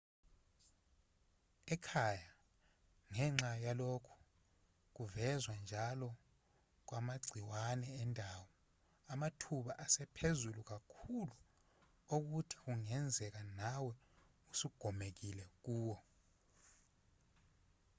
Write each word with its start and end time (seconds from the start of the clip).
ekhaya 1.73 2.31
ngenxa 3.13 3.51
yalokhu 3.65 4.15
kuvezwa 4.95 5.55
njalo 5.63 6.09
kwamagciwane 6.87 7.89
endawo 8.03 8.47
amathuba 9.13 9.71
asephezulu 9.85 10.61
kakhulu 10.71 11.35
okuthi 12.15 12.55
kungenzeka 12.63 13.41
nawe 13.59 13.93
usugomekile 14.51 15.45
kuwo 15.63 15.97